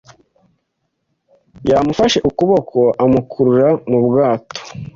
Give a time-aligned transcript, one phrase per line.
[1.69, 4.57] Yamufashe ukuboko amukurura mu bwato.